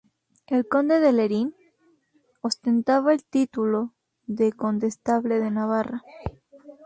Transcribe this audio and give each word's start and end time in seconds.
El 0.47 0.67
conde 0.67 0.99
de 0.99 1.13
Lerín, 1.13 1.55
ostentaba 2.41 3.13
el 3.13 3.23
título 3.23 3.93
de 4.25 4.51
condestable 4.51 5.37
de 5.39 5.51
Navarra. 5.51 6.01